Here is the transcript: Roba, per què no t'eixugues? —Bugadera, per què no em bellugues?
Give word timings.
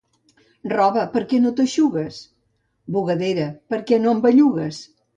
Roba, 0.71 1.03
per 1.17 1.21
què 1.33 1.41
no 1.43 1.51
t'eixugues? 1.59 2.19
—Bugadera, 2.27 3.49
per 3.75 3.83
què 3.89 4.05
no 4.07 4.19
em 4.19 4.29
bellugues? 4.29 4.87